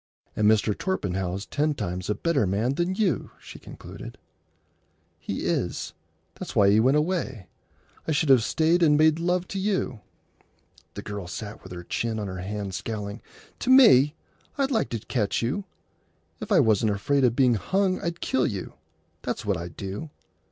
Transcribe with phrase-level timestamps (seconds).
[0.35, 0.75] "And Mr.
[0.75, 4.17] Torpenhow's ten times a better man than you," she concluded.
[5.19, 5.93] "He is.
[6.33, 7.45] That's why he went away.
[8.07, 9.99] I should have stayed and made love to you."
[10.95, 13.21] The girl sat with her chin on her hand, scowling.
[13.59, 14.15] "To me!
[14.57, 15.65] I'd like to catch you!
[16.39, 18.73] If I wasn't afraid o' being hung I'd kill you.
[19.21, 20.09] That's what I'd do.